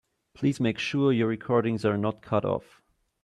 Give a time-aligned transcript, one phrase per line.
[0.33, 2.81] Please make sure your recordings are not cut off.